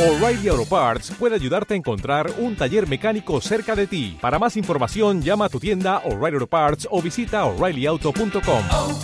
O'Reilly 0.00 0.48
Auto 0.48 0.64
Parts 0.64 1.10
puede 1.10 1.34
ayudarte 1.34 1.74
a 1.74 1.76
encontrar 1.76 2.32
un 2.38 2.56
taller 2.56 2.88
mecánico 2.88 3.38
cerca 3.42 3.76
de 3.76 3.86
ti. 3.86 4.16
Para 4.18 4.38
más 4.38 4.56
información, 4.56 5.20
llama 5.20 5.44
a 5.44 5.48
tu 5.50 5.60
tienda 5.60 5.98
O'Reilly 6.06 6.36
Auto 6.36 6.46
Parts 6.46 6.88
o 6.90 7.02
visita 7.02 7.44
oreillyauto.com. 7.44 8.62
oh, 8.72 8.98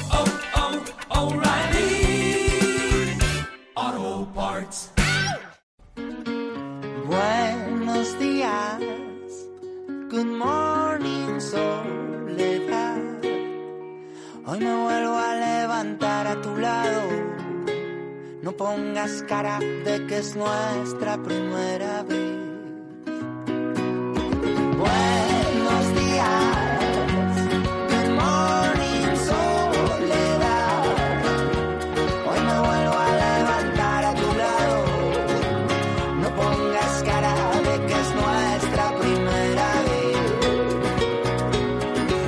oh, 3.74 4.28
Parts. 4.34 4.90
Buenos 7.04 8.18
días, 8.18 8.80
good 10.08 10.24
morning 10.24 11.38
soledad. 11.38 12.96
Hoy 14.46 14.60
me 14.60 14.74
vuelvo 14.74 15.14
a 15.14 15.34
levantar 15.34 16.26
a 16.26 16.40
tu 16.40 16.56
lado. 16.56 17.25
No 18.46 18.52
pongas 18.52 19.24
cara 19.26 19.58
de 19.58 20.06
que 20.06 20.18
es 20.18 20.36
nuestra 20.36 21.20
primera 21.20 22.04
vez. 22.04 22.30
Buenos 24.84 25.84
días, 26.00 26.54
good 27.90 28.10
morning 28.22 29.16
soledad. 29.30 30.84
Hoy 32.28 32.40
me 32.48 32.56
vuelvo 32.68 32.96
a 33.06 33.10
levantar 33.24 34.04
a 34.04 34.14
tu 34.14 34.28
lado. 34.42 34.78
No 36.22 36.28
pongas 36.36 37.02
cara 37.02 37.34
de 37.68 37.74
que 37.84 37.94
es 38.04 38.10
nuestra 38.22 38.84
primera 39.00 39.68
vez. 39.88 40.18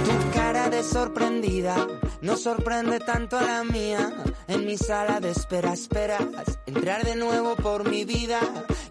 Tu 0.05 0.15
cara 0.37 0.69
de 0.69 0.83
sorprendida 0.83 1.77
no 2.21 2.37
sorprende 2.37 3.01
tanto 3.01 3.39
a 3.39 3.43
la 3.43 3.65
mía. 3.65 4.13
En 4.47 4.67
mi 4.67 4.77
sala 4.77 5.21
de 5.21 5.31
espera 5.31 5.73
esperas 5.73 6.59
entrar 6.67 7.05
de 7.05 7.17
nuevo 7.17 7.57
por 7.57 7.89
mi 7.89 8.05
vida. 8.05 8.41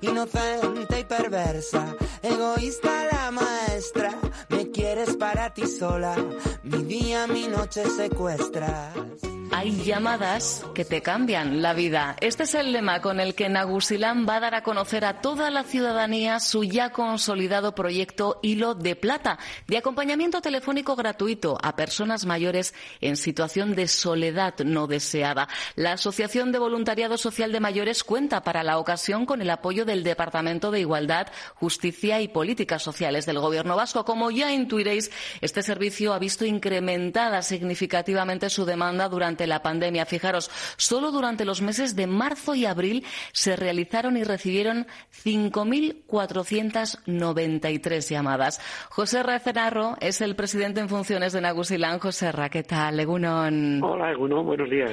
Inocente 0.02 0.99
y 0.99 1.04
perversa, 1.04 1.95
egoísta 2.21 3.05
la 3.12 3.32
maestra. 3.32 4.16
Me 4.49 4.70
quieres 4.71 5.16
para 5.18 5.54
ti 5.54 5.68
sola, 5.68 6.16
mi 6.63 6.84
día, 6.84 7.27
mi 7.27 7.48
noche 7.48 7.90
secuestras. 7.90 9.26
Hay 9.58 9.72
llamadas 9.72 10.63
que 10.76 10.86
te 10.86 11.02
cambian 11.02 11.63
la 11.63 11.74
vida. 11.74 12.16
Este 12.22 12.44
es 12.44 12.54
el 12.54 12.72
lema 12.72 13.02
con 13.02 13.20
el 13.20 13.34
que 13.34 13.50
Nagusilán 13.50 14.27
va 14.30 14.36
a 14.36 14.40
dar 14.40 14.54
a 14.54 14.62
conocer 14.62 15.04
a 15.04 15.20
toda 15.20 15.50
la 15.50 15.63
ciudadanía 15.63 16.40
su 16.40 16.63
ya 16.63 16.91
consolidado 16.91 17.74
proyecto 17.74 18.38
Hilo 18.44 18.76
de 18.76 18.96
Plata, 18.96 19.40
de 19.66 19.80
acompañamiento 19.80 20.41
telefónico 20.41 20.96
gratuito 20.96 21.58
a 21.63 21.76
personas 21.76 22.28
mayores 22.28 22.76
en 23.02 23.18
situación 23.18 23.74
de 23.74 23.88
soledad 23.88 24.54
no 24.60 24.85
deseada. 24.85 25.50
La 25.76 25.94
Asociación 25.94 26.52
de 26.52 26.60
Voluntariado 26.60 27.18
Social 27.18 27.52
de 27.52 27.60
Mayores 27.60 28.04
cuenta 28.04 28.44
para 28.44 28.62
la 28.62 28.78
ocasión 28.78 29.26
con 29.26 29.41
el 29.41 29.50
apoyo 29.50 29.85
del 29.85 30.04
Departamento 30.04 30.70
de 30.70 30.82
Igualdad, 30.82 31.30
Justicia 31.55 32.22
y 32.22 32.28
Políticas 32.28 32.84
Sociales 32.84 33.26
del 33.26 33.40
Gobierno 33.40 33.76
vasco. 33.76 34.05
Como 34.05 34.30
ya 34.30 34.54
intuiréis, 34.54 35.10
este 35.41 35.63
servicio 35.63 36.13
ha 36.13 36.20
visto 36.20 36.46
incrementada 36.46 37.41
significativamente 37.41 38.52
su 38.52 38.63
demanda 38.63 39.10
durante 39.10 39.46
la 39.48 39.63
pandemia. 39.63 40.05
Fijaros, 40.05 40.51
solo 40.77 41.12
durante 41.12 41.45
los 41.45 41.62
meses 41.62 41.95
de 41.95 42.07
marzo 42.07 42.55
y 42.55 42.65
abril 42.65 43.05
se 43.31 43.55
realizaron 43.55 44.17
y 44.17 44.23
recibieron 44.23 44.87
5.493 45.23 48.09
llamadas. 48.09 48.59
José 48.89 49.21
Racenarro 49.23 49.95
es 50.01 50.20
el 50.21 50.35
presidente 50.35 50.81
en 50.81 50.89
funciones 50.89 51.34
de 51.34 51.41
Nagusilán. 51.41 51.99
José 51.99 52.31
Ra, 52.31 52.49
¿qué 52.49 52.63
tal? 52.63 52.99
Egunon. 52.99 53.84
Hola, 53.84 54.12
Egunon, 54.12 54.45
buenos 54.45 54.70
días. 54.70 54.91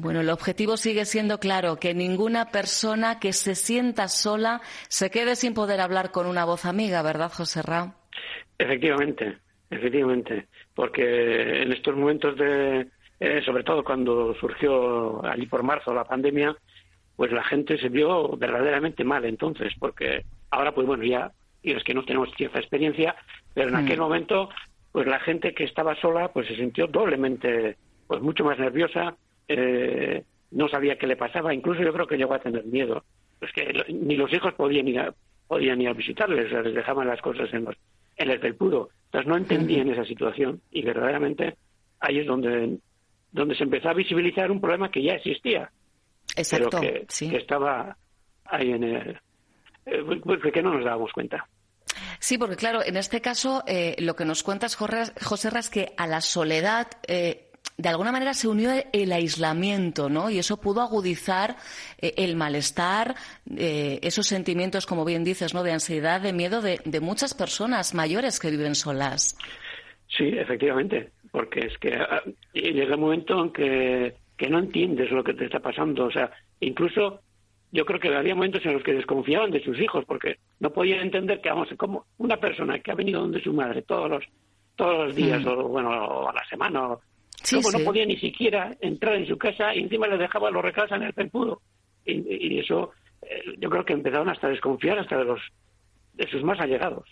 Bueno, 0.00 0.20
el 0.20 0.30
objetivo 0.30 0.76
sigue 0.76 1.04
siendo 1.04 1.40
claro, 1.40 1.74
que 1.74 1.92
ninguna 1.92 2.52
persona 2.52 3.18
que 3.18 3.32
se 3.32 3.56
sienta 3.56 4.06
sola 4.06 4.60
se 4.88 5.10
quede 5.10 5.34
sin 5.34 5.54
poder 5.54 5.80
hablar 5.80 6.12
con 6.12 6.26
una 6.26 6.44
voz 6.44 6.66
amiga, 6.66 7.02
¿verdad, 7.02 7.32
José 7.32 7.62
Ra? 7.62 7.96
Efectivamente, 8.58 9.38
efectivamente, 9.70 10.46
porque 10.72 11.62
en 11.62 11.72
estos 11.72 11.96
momentos 11.96 12.36
de, 12.36 12.86
eh, 13.20 13.42
sobre 13.44 13.64
todo 13.64 13.82
cuando 13.84 14.34
surgió 14.34 15.24
allí 15.24 15.46
por 15.46 15.62
marzo 15.62 15.92
la 15.94 16.04
pandemia, 16.04 16.56
pues 17.16 17.32
la 17.32 17.42
gente 17.44 17.78
se 17.78 17.88
vio 17.88 18.36
verdaderamente 18.36 19.02
mal 19.04 19.24
entonces, 19.24 19.72
porque 19.78 20.24
ahora 20.50 20.72
pues 20.72 20.86
bueno, 20.86 21.04
ya, 21.04 21.32
y 21.62 21.72
es 21.72 21.82
que 21.84 21.94
no 21.94 22.04
tenemos 22.04 22.30
cierta 22.36 22.60
experiencia, 22.60 23.16
pero 23.52 23.68
en 23.68 23.74
Mm. 23.74 23.78
aquel 23.86 23.98
momento, 23.98 24.48
pues 24.92 25.06
la 25.06 25.18
gente 25.20 25.52
que 25.54 25.64
estaba 25.64 25.96
sola, 25.96 26.28
pues 26.32 26.46
se 26.46 26.56
sintió 26.56 26.86
doblemente, 26.86 27.76
pues 28.06 28.20
mucho 28.22 28.44
más 28.44 28.58
nerviosa, 28.58 29.16
eh, 29.48 30.22
no 30.50 30.68
sabía 30.68 30.96
qué 30.96 31.06
le 31.06 31.16
pasaba, 31.16 31.52
incluso 31.52 31.82
yo 31.82 31.92
creo 31.92 32.06
que 32.06 32.16
llegó 32.16 32.34
a 32.34 32.38
tener 32.40 32.64
miedo, 32.64 33.04
pues 33.38 33.52
que 33.52 33.72
lo- 33.72 33.84
ni 33.88 34.16
los 34.16 34.32
hijos 34.32 34.54
podían 34.54 34.86
ir 34.88 35.00
a, 35.00 35.14
podían 35.46 35.80
ir 35.82 35.88
a 35.88 35.92
visitarles, 35.94 36.50
les 36.52 36.74
dejaban 36.74 37.06
las 37.08 37.20
cosas 37.20 37.52
en 37.52 37.64
los 37.64 37.74
en 38.16 38.30
el 38.30 38.40
felpudo. 38.40 38.90
Entonces 39.06 39.28
no 39.28 39.36
entendían 39.36 39.88
esa 39.90 40.04
situación 40.04 40.60
y 40.72 40.82
verdaderamente 40.82 41.54
ahí 42.00 42.18
es 42.18 42.26
donde 42.26 42.78
donde 43.32 43.54
se 43.54 43.64
empezó 43.64 43.88
a 43.88 43.94
visibilizar 43.94 44.50
un 44.50 44.60
problema 44.60 44.90
que 44.90 45.02
ya 45.02 45.14
existía, 45.14 45.70
Exacto, 46.36 46.68
pero 46.70 46.82
que, 46.82 47.06
sí. 47.08 47.30
que 47.30 47.36
estaba 47.36 47.96
ahí 48.44 48.72
en 48.72 48.84
el 48.84 49.20
eh, 49.86 50.50
que 50.52 50.62
no 50.62 50.74
nos 50.74 50.84
dábamos 50.84 51.12
cuenta. 51.12 51.46
Sí, 52.18 52.36
porque 52.38 52.56
claro, 52.56 52.84
en 52.84 52.96
este 52.96 53.20
caso 53.20 53.62
eh, 53.66 53.96
lo 54.00 54.14
que 54.16 54.24
nos 54.24 54.42
cuentas, 54.42 54.76
José 54.76 55.50
es 55.58 55.70
que 55.70 55.92
a 55.96 56.06
la 56.06 56.20
soledad 56.20 56.88
eh, 57.06 57.48
de 57.78 57.88
alguna 57.88 58.10
manera 58.10 58.34
se 58.34 58.48
unió 58.48 58.72
el 58.92 59.12
aislamiento, 59.12 60.08
¿no? 60.08 60.30
Y 60.30 60.38
eso 60.38 60.60
pudo 60.60 60.82
agudizar 60.82 61.56
eh, 61.98 62.14
el 62.16 62.34
malestar, 62.34 63.14
eh, 63.56 64.00
esos 64.02 64.26
sentimientos, 64.26 64.84
como 64.84 65.04
bien 65.04 65.22
dices, 65.22 65.54
¿no? 65.54 65.62
De 65.62 65.72
ansiedad, 65.72 66.20
de 66.20 66.32
miedo 66.32 66.60
de, 66.60 66.80
de 66.84 67.00
muchas 67.00 67.34
personas 67.34 67.94
mayores 67.94 68.40
que 68.40 68.50
viven 68.50 68.74
solas. 68.74 69.38
Sí, 70.08 70.24
efectivamente, 70.24 71.12
porque 71.30 71.60
es 71.66 71.78
que 71.78 71.94
ah, 71.94 72.22
llega 72.52 72.94
un 72.94 73.00
momento 73.00 73.42
en 73.42 73.52
que, 73.52 74.14
que 74.36 74.48
no 74.48 74.58
entiendes 74.58 75.10
lo 75.10 75.22
que 75.24 75.34
te 75.34 75.44
está 75.46 75.60
pasando. 75.60 76.06
O 76.06 76.10
sea, 76.10 76.30
incluso 76.60 77.20
yo 77.72 77.84
creo 77.84 78.00
que 78.00 78.14
había 78.14 78.34
momentos 78.34 78.64
en 78.64 78.74
los 78.74 78.82
que 78.82 78.94
desconfiaban 78.94 79.50
de 79.50 79.62
sus 79.62 79.78
hijos 79.80 80.04
porque 80.06 80.38
no 80.60 80.70
podían 80.70 81.00
entender 81.00 81.40
que, 81.40 81.50
vamos, 81.50 81.68
como 81.76 82.06
una 82.18 82.36
persona 82.38 82.78
que 82.78 82.90
ha 82.90 82.94
venido 82.94 83.20
donde 83.20 83.42
su 83.42 83.52
madre 83.52 83.82
todos 83.82 84.08
los, 84.10 84.24
todos 84.76 85.06
los 85.08 85.16
días 85.16 85.42
Mm. 85.44 85.48
o, 85.48 85.68
bueno, 85.68 85.90
o 85.90 86.28
a 86.28 86.32
la 86.32 86.44
semana, 86.48 86.88
o, 86.92 87.00
Sí, 87.42 87.56
cómo 87.56 87.70
sí. 87.70 87.78
no 87.78 87.84
podía 87.84 88.04
ni 88.04 88.16
siquiera 88.16 88.76
entrar 88.80 89.14
en 89.14 89.26
su 89.26 89.38
casa 89.38 89.74
y 89.74 89.80
encima 89.80 90.08
le 90.08 90.18
dejaba 90.18 90.50
los 90.50 90.62
recados 90.62 90.90
en 90.92 91.02
el 91.04 91.12
felpudo. 91.12 91.60
Y, 92.04 92.12
y 92.54 92.58
eso, 92.58 92.90
eh, 93.22 93.42
yo 93.58 93.70
creo 93.70 93.84
que 93.84 93.92
empezaron 93.92 94.28
hasta 94.28 94.48
a 94.48 94.50
desconfiar 94.50 94.98
hasta 94.98 95.18
de 95.18 95.24
los 95.24 95.40
de 96.14 96.26
sus 96.28 96.42
más 96.42 96.58
allegados. 96.58 97.08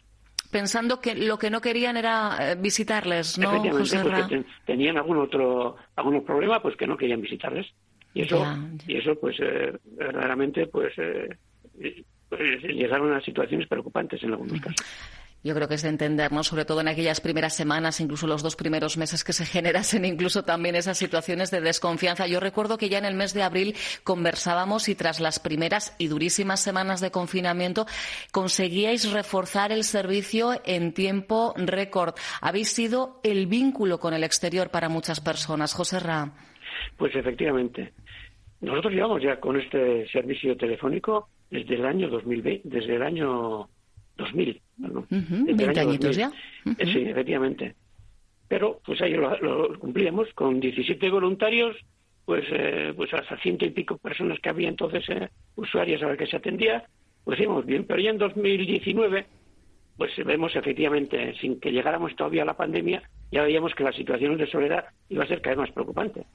Pensando 0.56 1.00
que 1.00 1.14
lo 1.14 1.38
que 1.38 1.50
no 1.50 1.60
querían 1.60 1.96
era 1.96 2.36
eh, 2.40 2.56
visitarles, 2.58 3.36
¿no, 3.38 3.50
José 3.72 3.98
ten- 4.28 4.46
tenían 4.64 4.96
algún 4.96 5.18
otro 5.18 5.76
algún 5.96 6.24
problema 6.24 6.62
pues 6.62 6.76
que 6.76 6.86
no 6.86 6.96
querían 6.96 7.20
visitarles. 7.20 7.66
Y 8.14 8.22
eso 8.22 8.38
Ya, 8.40 8.58
y 8.86 8.96
eso 8.96 9.14
pues 9.20 9.36
eh, 9.40 9.72
verdaderamente 9.84 10.66
pues, 10.68 10.94
eh, 10.96 11.36
pues, 12.28 12.62
llegaron 12.62 13.12
a 13.12 13.20
situaciones 13.20 13.68
preocupantes 13.68 14.22
en 14.22 14.32
algunos 14.32 14.58
casos 14.60 14.86
Yo 15.46 15.54
creo 15.54 15.68
que 15.68 15.74
es 15.74 15.82
de 15.82 15.90
entender, 15.90 16.32
¿no? 16.32 16.42
Sobre 16.42 16.64
todo 16.64 16.80
en 16.80 16.88
aquellas 16.88 17.20
primeras 17.20 17.54
semanas, 17.54 18.00
incluso 18.00 18.26
los 18.26 18.42
dos 18.42 18.56
primeros 18.56 18.96
meses 18.96 19.22
que 19.22 19.32
se 19.32 19.46
generasen, 19.56 20.04
incluso 20.04 20.42
también 20.42 20.74
esas 20.74 20.98
situaciones 20.98 21.52
de 21.52 21.60
desconfianza. 21.60 22.26
Yo 22.26 22.40
recuerdo 22.40 22.78
que 22.78 22.88
ya 22.88 22.98
en 22.98 23.04
el 23.04 23.14
mes 23.14 23.32
de 23.32 23.44
abril 23.44 23.76
conversábamos 24.02 24.88
y 24.88 24.96
tras 24.96 25.20
las 25.20 25.38
primeras 25.38 25.94
y 25.98 26.08
durísimas 26.08 26.60
semanas 26.60 27.00
de 27.00 27.12
confinamiento 27.12 27.86
conseguíais 28.32 29.12
reforzar 29.12 29.70
el 29.70 29.84
servicio 29.84 30.60
en 30.64 30.92
tiempo 30.92 31.54
récord. 31.56 32.14
Habéis 32.40 32.72
sido 32.72 33.20
el 33.22 33.46
vínculo 33.46 34.00
con 34.00 34.14
el 34.14 34.24
exterior 34.24 34.70
para 34.70 34.88
muchas 34.88 35.20
personas. 35.20 35.74
José 35.74 36.00
Ra. 36.00 36.32
pues 36.96 37.14
efectivamente 37.14 37.92
nosotros 38.60 38.92
llevamos 38.92 39.22
ya 39.22 39.38
con 39.38 39.60
este 39.60 40.08
servicio 40.08 40.56
telefónico 40.56 41.28
desde 41.50 41.76
el 41.76 41.86
año 41.86 42.08
2020 42.08 42.62
desde 42.64 42.96
el 42.96 43.02
año 43.02 43.68
2000 44.16 44.60
perdón, 44.80 45.06
desde 45.10 45.50
el 45.50 45.56
20 45.56 45.80
año 45.80 45.90
añitos 45.90 46.16
2000. 46.16 46.18
ya. 46.18 46.32
Eh, 46.78 46.92
sí 46.92 46.98
efectivamente. 47.08 47.74
Pero 48.48 48.80
pues 48.84 49.00
ahí 49.02 49.14
lo, 49.14 49.36
lo 49.38 49.78
cumplíamos 49.78 50.32
con 50.34 50.60
17 50.60 51.10
voluntarios 51.10 51.76
pues 52.24 52.44
eh, 52.50 52.92
pues 52.96 53.12
hasta 53.14 53.36
ciento 53.38 53.64
y 53.64 53.70
pico 53.70 53.98
personas 53.98 54.38
que 54.40 54.48
había 54.48 54.68
entonces 54.68 55.04
eh, 55.08 55.28
usuarias 55.56 56.02
a 56.02 56.08
las 56.08 56.18
que 56.18 56.26
se 56.26 56.36
atendía. 56.36 56.84
Pues 57.24 57.40
íbamos 57.40 57.66
bien 57.66 57.84
pero 57.84 58.00
ya 58.00 58.10
en 58.10 58.18
2019 58.18 59.26
pues 59.96 60.12
vemos 60.24 60.54
efectivamente 60.54 61.34
sin 61.40 61.58
que 61.58 61.72
llegáramos 61.72 62.14
todavía 62.16 62.42
a 62.42 62.46
la 62.46 62.56
pandemia 62.56 63.02
ya 63.32 63.42
veíamos 63.42 63.74
que 63.74 63.82
la 63.82 63.92
situación 63.92 64.36
de 64.36 64.46
soledad 64.46 64.84
iba 65.08 65.24
a 65.24 65.26
ser 65.26 65.40
cada 65.40 65.56
vez 65.56 65.68
más 65.68 65.72
preocupante 65.72 66.26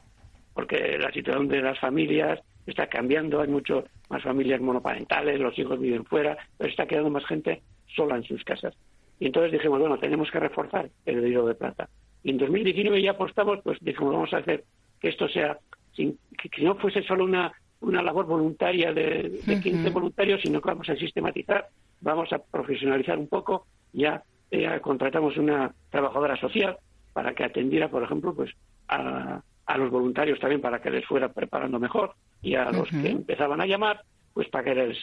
porque 0.54 0.98
la 0.98 1.12
situación 1.12 1.48
de 1.48 1.62
las 1.62 1.80
familias 1.80 2.40
está 2.66 2.88
cambiando, 2.88 3.42
hay 3.42 3.48
mucho 3.48 3.86
más 4.10 4.24
familias 4.24 4.62
monoparentales, 4.62 5.40
los 5.40 5.58
hijos 5.58 5.80
viven 5.80 6.06
fuera, 6.06 6.38
pero 6.58 6.70
está 6.70 6.86
quedando 6.86 7.10
más 7.10 7.26
gente 7.26 7.62
sola 7.96 8.16
en 8.16 8.24
sus 8.24 8.44
casas. 8.44 8.76
Y 9.20 9.28
entonces 9.28 9.52
dijimos, 9.52 9.80
bueno, 9.80 10.00
tenemos 10.00 10.32
que 10.32 10.40
reforzar 10.40 10.90
el 11.06 11.26
hilo 11.26 11.46
de 11.46 11.56
plata. 11.56 11.90
Y 12.24 12.32
en 12.32 12.38
2019 12.38 13.02
ya 13.02 13.12
apostamos, 13.12 13.60
pues 13.64 13.78
dijimos, 13.82 14.14
vamos 14.14 14.34
a 14.34 14.38
hacer 14.38 14.64
que 15.00 15.10
esto 15.10 15.28
sea, 15.28 15.58
sin, 15.96 16.18
que, 16.38 16.64
no 16.64 16.76
fuese 16.76 17.04
solo 17.04 17.26
una, 17.26 17.52
una 17.82 18.02
labor 18.02 18.26
voluntaria 18.26 18.94
de, 18.94 19.42
de 19.46 19.60
15 19.60 19.90
voluntarios, 19.90 20.42
sino 20.42 20.62
que 20.62 20.70
vamos 20.70 20.90
a 20.90 20.96
sistematizar, 20.96 21.68
vamos 22.00 22.32
a 22.34 22.40
profesionalizar 22.40 23.18
un 23.18 23.28
poco, 23.28 23.68
ya 23.94 24.24
eh, 24.52 24.80
contratamos 24.82 25.38
una 25.38 25.74
trabajadora 25.90 26.36
social 26.38 26.78
para 27.14 27.34
que 27.34 27.44
atendiera, 27.44 27.90
por 27.90 28.04
ejemplo, 28.04 28.34
pues 28.34 28.52
a, 28.88 29.42
a 29.66 29.78
los 29.78 29.90
voluntarios 29.90 30.40
también 30.40 30.62
para 30.62 30.82
que 30.82 30.92
les 30.92 31.06
fuera 31.06 31.32
preparando 31.32 31.80
mejor 31.80 32.16
y 32.42 32.56
a 32.56 32.72
los 32.72 32.90
que 32.90 33.10
empezaban 33.10 33.62
a 33.62 33.66
llamar, 33.66 34.02
pues 34.34 34.50
para 34.50 34.64
que 34.64 34.76
les, 34.76 34.98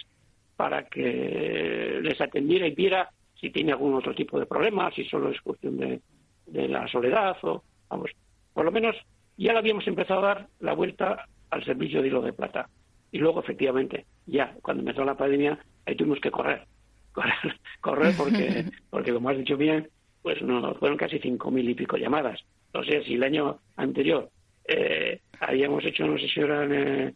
para 0.58 0.86
que 0.88 2.00
les 2.02 2.20
atendiera 2.20 2.66
y 2.66 2.74
viera 2.74 3.08
si 3.40 3.50
tiene 3.50 3.70
algún 3.70 3.94
otro 3.94 4.12
tipo 4.12 4.40
de 4.40 4.46
problema, 4.46 4.90
si 4.90 5.04
solo 5.04 5.30
es 5.30 5.40
cuestión 5.40 5.76
de, 5.76 6.00
de 6.46 6.66
la 6.66 6.88
soledad 6.88 7.36
o, 7.42 7.62
vamos, 7.88 8.10
por 8.52 8.64
lo 8.64 8.72
menos 8.72 8.96
ya 9.36 9.52
le 9.52 9.60
habíamos 9.60 9.86
empezado 9.86 10.18
a 10.18 10.34
dar 10.34 10.48
la 10.58 10.74
vuelta 10.74 11.26
al 11.50 11.64
servicio 11.64 12.02
de 12.02 12.08
hilo 12.08 12.22
de 12.22 12.32
plata. 12.32 12.68
Y 13.12 13.18
luego, 13.18 13.38
efectivamente, 13.38 14.06
ya 14.26 14.52
cuando 14.60 14.82
empezó 14.82 15.04
la 15.04 15.16
pandemia, 15.16 15.64
ahí 15.86 15.94
tuvimos 15.94 16.18
que 16.18 16.32
correr, 16.32 16.66
correr, 17.12 17.56
correr 17.80 18.14
porque, 18.16 18.64
porque 18.90 19.12
como 19.12 19.28
has 19.28 19.38
dicho 19.38 19.56
bien, 19.56 19.88
pues 20.22 20.42
no, 20.42 20.74
fueron 20.74 20.98
casi 20.98 21.20
cinco 21.20 21.52
mil 21.52 21.70
y 21.70 21.76
pico 21.76 21.96
llamadas. 21.96 22.40
O 22.74 22.82
sea, 22.82 23.00
si 23.04 23.14
el 23.14 23.22
año 23.22 23.60
anterior 23.76 24.28
eh, 24.66 25.20
habíamos 25.38 25.84
hecho, 25.84 26.04
no 26.04 26.18
sé 26.18 26.26
si 26.26 26.40
eran, 26.40 26.74
eh, 26.74 27.14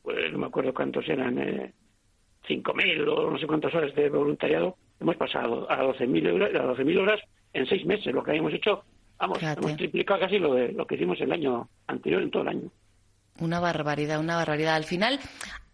pues 0.00 0.30
no 0.30 0.38
me 0.38 0.46
acuerdo 0.46 0.72
cuántos 0.72 1.08
eran, 1.08 1.38
eh, 1.40 1.72
cinco 2.46 2.74
mil 2.74 3.08
o 3.08 3.30
no 3.30 3.38
sé 3.38 3.46
cuántas 3.46 3.74
horas 3.74 3.94
de 3.94 4.08
voluntariado, 4.08 4.76
hemos 5.00 5.16
pasado 5.16 5.70
a 5.70 5.82
12.000 5.82 6.34
horas, 6.34 6.54
a 6.54 6.64
12.000 6.64 7.00
horas 7.00 7.20
en 7.52 7.66
seis 7.66 7.84
meses, 7.84 8.12
lo 8.12 8.22
que 8.22 8.32
habíamos 8.32 8.52
hecho, 8.52 8.84
vamos, 9.18 9.38
Fíjate. 9.38 9.60
hemos 9.60 9.76
triplicado 9.76 10.20
casi 10.20 10.38
lo, 10.38 10.54
de, 10.54 10.72
lo 10.72 10.86
que 10.86 10.96
hicimos 10.96 11.20
el 11.20 11.32
año 11.32 11.68
anterior 11.86 12.22
en 12.22 12.30
todo 12.30 12.42
el 12.42 12.48
año. 12.48 12.70
Una 13.40 13.60
barbaridad, 13.60 14.20
una 14.20 14.36
barbaridad. 14.36 14.76
Al 14.76 14.84
final, 14.84 15.18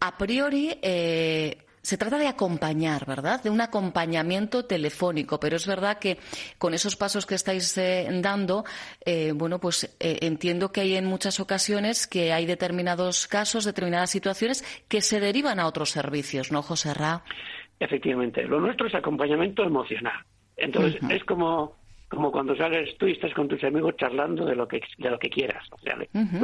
a 0.00 0.16
priori, 0.16 0.72
eh, 0.82 1.58
se 1.82 1.96
trata 1.96 2.18
de 2.18 2.28
acompañar, 2.28 3.06
¿verdad? 3.06 3.42
De 3.42 3.50
un 3.50 3.60
acompañamiento 3.60 4.64
telefónico, 4.64 5.40
pero 5.40 5.56
es 5.56 5.66
verdad 5.66 5.98
que 5.98 6.18
con 6.58 6.74
esos 6.74 6.96
pasos 6.96 7.26
que 7.26 7.34
estáis 7.34 7.76
eh, 7.78 8.08
dando, 8.20 8.64
eh, 9.04 9.32
bueno, 9.34 9.58
pues 9.58 9.96
eh, 9.98 10.18
entiendo 10.22 10.72
que 10.72 10.82
hay 10.82 10.96
en 10.96 11.06
muchas 11.06 11.40
ocasiones 11.40 12.06
que 12.06 12.32
hay 12.32 12.46
determinados 12.46 13.26
casos, 13.26 13.64
determinadas 13.64 14.10
situaciones 14.10 14.64
que 14.88 15.00
se 15.00 15.20
derivan 15.20 15.58
a 15.58 15.66
otros 15.66 15.90
servicios, 15.90 16.52
¿no, 16.52 16.62
José 16.62 16.94
Ra? 16.94 17.22
Efectivamente, 17.78 18.44
lo 18.44 18.60
nuestro 18.60 18.86
es 18.86 18.94
acompañamiento 18.94 19.62
emocional. 19.62 20.24
Entonces, 20.56 21.00
es 21.08 21.24
como 21.24 21.80
como 22.10 22.32
cuando 22.32 22.56
sales 22.56 22.98
tú 22.98 23.06
y 23.06 23.12
estás 23.12 23.32
con 23.34 23.46
tus 23.46 23.62
amigos 23.62 23.94
charlando 23.96 24.44
de 24.44 24.56
lo 24.56 24.66
que 24.66 24.82
de 24.98 25.10
lo 25.10 25.18
que 25.18 25.30
quieras. 25.30 25.64
O 25.70 25.78
sea, 25.78 25.96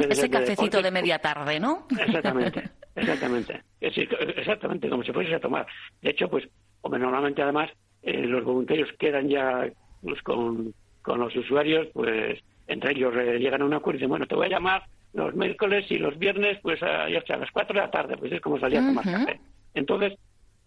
Ese 0.09 0.21
de 0.23 0.29
cafecito 0.29 0.81
de 0.81 0.91
media 0.91 1.19
tarde, 1.19 1.59
¿no? 1.59 1.85
Exactamente, 1.99 2.69
exactamente. 2.97 3.61
Es 3.79 3.95
decir, 3.95 4.09
exactamente, 4.35 4.89
como 4.89 5.03
si 5.03 5.11
fueses 5.11 5.33
a 5.33 5.39
tomar. 5.39 5.65
De 6.01 6.09
hecho, 6.09 6.29
pues, 6.29 6.47
hombre, 6.81 6.99
normalmente 6.99 7.41
además 7.41 7.71
eh, 8.03 8.25
los 8.25 8.43
voluntarios 8.43 8.89
quedan 8.99 9.29
ya 9.29 9.69
pues, 10.01 10.21
con, 10.21 10.73
con 11.01 11.19
los 11.19 11.35
usuarios, 11.35 11.87
pues 11.93 12.39
entre 12.67 12.91
ellos 12.91 13.13
eh, 13.15 13.39
llegan 13.39 13.61
a 13.61 13.65
un 13.65 13.73
acuerdo 13.73 13.97
y 13.97 13.99
dicen, 13.99 14.09
bueno, 14.09 14.27
te 14.27 14.35
voy 14.35 14.47
a 14.47 14.49
llamar 14.49 14.83
los 15.13 15.33
miércoles 15.35 15.85
y 15.89 15.97
los 15.97 16.17
viernes, 16.19 16.59
pues 16.61 16.81
a, 16.83 17.09
ya 17.09 17.21
sea, 17.21 17.37
a 17.37 17.39
las 17.39 17.51
4 17.51 17.73
de 17.73 17.79
la 17.79 17.91
tarde, 17.91 18.17
pues 18.17 18.31
es 18.31 18.41
como 18.41 18.59
salir 18.59 18.79
a 18.79 18.87
tomar 18.87 19.03
café. 19.03 19.39
Entonces, 19.73 20.17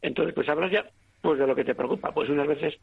entonces 0.02 0.34
pues 0.34 0.48
hablas 0.48 0.72
ya 0.72 0.86
pues 1.20 1.38
de 1.38 1.46
lo 1.46 1.54
que 1.54 1.64
te 1.64 1.74
preocupa. 1.74 2.12
Pues 2.12 2.28
unas 2.30 2.46
veces 2.46 2.74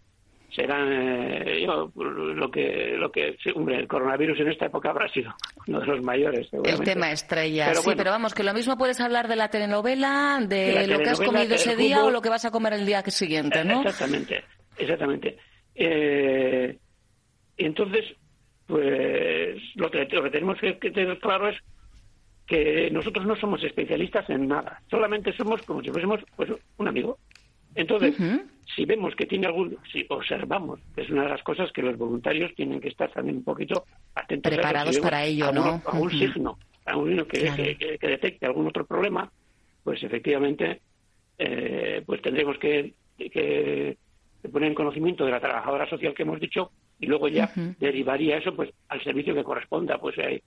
serán 0.56 0.92
eh, 0.92 1.66
yo, 1.66 1.92
lo 1.96 2.50
que 2.50 2.96
lo 2.98 3.12
que 3.12 3.38
sí, 3.44 3.52
hombre 3.54 3.78
el 3.78 3.88
coronavirus 3.88 4.40
en 4.40 4.50
esta 4.50 4.66
época 4.68 4.90
habrá 4.90 5.08
sido 5.10 5.34
uno 5.68 5.82
de 5.82 5.86
los 5.86 6.02
mayores 6.02 6.48
El 6.64 6.80
tema 6.82 7.12
estrella, 7.12 7.68
Pero 7.68 7.80
sí, 7.80 7.86
bueno. 7.86 7.98
pero 7.98 8.12
vamos, 8.12 8.34
que 8.34 8.44
lo 8.44 8.54
mismo 8.54 8.78
puedes 8.78 9.00
hablar 9.02 9.28
de 9.28 9.36
la 9.36 9.50
telenovela, 9.50 10.40
de, 10.42 10.56
De 10.56 10.88
la 10.88 10.98
lo 10.98 11.04
que 11.04 11.10
has 11.10 11.20
comido 11.20 11.56
ese 11.56 11.76
día 11.76 12.04
o 12.04 12.12
lo 12.12 12.22
que 12.22 12.30
vas 12.30 12.46
a 12.46 12.52
comer 12.52 12.74
el 12.74 12.86
día 12.86 13.02
siguiente, 13.04 13.64
¿no? 13.66 13.82
Exactamente, 13.82 14.44
exactamente. 14.78 15.38
Eh, 15.76 16.78
entonces, 17.58 18.06
pues 18.66 19.62
lo 19.76 19.92
que, 19.92 20.06
lo 20.06 20.24
que 20.24 20.30
tenemos 20.30 20.58
que, 20.60 20.78
que 20.78 20.92
tener 20.92 21.20
claro 21.20 21.50
es 21.50 21.58
que 22.46 22.90
nosotros 22.92 23.26
no 23.26 23.36
somos 23.36 23.62
especialistas 23.64 24.30
en 24.30 24.48
nada, 24.48 24.82
solamente 24.90 25.36
somos 25.36 25.62
como 25.64 25.82
si 25.82 25.90
fuésemos 25.90 26.22
pues, 26.36 26.50
un 26.78 26.88
amigo. 26.88 27.18
Entonces. 27.76 28.16
Si 28.76 28.86
vemos 28.86 29.16
que 29.16 29.26
tiene 29.26 29.48
algún, 29.48 29.78
si 29.92 30.06
observamos, 30.10 30.80
es 30.96 31.10
una 31.10 31.24
de 31.24 31.30
las 31.30 31.44
cosas 31.44 31.72
que 31.72 31.82
los 31.82 31.98
voluntarios 31.98 32.54
tienen 32.56 32.80
que 32.80 32.90
estar 32.90 33.12
también 33.12 33.38
un 33.38 33.44
poquito 33.44 33.86
atentos 34.16 34.52
Preparados 34.54 34.96
si 34.96 35.02
para 35.02 35.24
ello, 35.26 35.48
algún- 35.48 35.64
¿no? 35.66 35.84
algún 35.86 36.08
Ujú. 36.08 36.18
signo, 36.18 36.60
algún 36.86 37.16
Claro. 37.26 37.28
que- 37.28 37.98
que 38.00 38.08
detecte 38.08 38.46
algún 38.46 38.68
otro 38.68 38.86
problema, 38.86 39.32
pues 39.84 40.04
efectivamente, 40.04 40.82
eh, 41.38 42.04
pues 42.06 42.22
tendremos 42.22 42.58
que, 42.58 42.96
que 43.18 43.98
poner 44.52 44.70
en 44.70 44.76
conocimiento 44.76 45.26
de 45.26 45.32
la 45.32 45.40
trabajadora 45.40 45.90
social 45.90 46.14
que 46.14 46.24
hemos 46.24 46.40
dicho 46.40 46.72
y 47.00 47.06
luego 47.06 47.28
ya 47.28 47.52
derivaría 47.80 48.38
eso 48.38 48.56
pues 48.56 48.72
al 48.90 49.04
servicio 49.04 49.34
que 49.34 49.44
corresponda, 49.44 49.98
pues 50.00 50.18
ahí, 50.20 50.42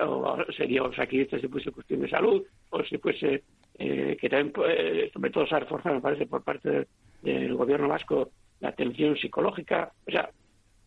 o 0.00 0.36
sería 0.56 0.82
o 0.82 0.92
Saquiristas 0.92 1.40
si 1.40 1.48
fuese 1.48 1.70
cuestión 1.70 2.00
de 2.00 2.08
salud, 2.08 2.42
o 2.70 2.82
si 2.84 2.98
fuese 2.98 3.44
eh, 3.78 4.16
que 4.20 4.28
también, 4.28 4.52
eh, 4.68 5.10
sobre 5.12 5.30
todo 5.30 5.46
se 5.46 5.54
ha 5.54 5.60
reforzado, 5.60 5.94
me 5.94 6.00
parece, 6.00 6.26
por 6.26 6.42
parte 6.42 6.70
del, 6.70 6.86
del 7.22 7.54
gobierno 7.54 7.88
vasco 7.88 8.30
la 8.60 8.70
atención 8.70 9.16
psicológica. 9.16 9.92
O 10.06 10.10
sea, 10.10 10.30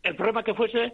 el 0.03 0.15
problema 0.15 0.43
que 0.43 0.53
fuese, 0.53 0.93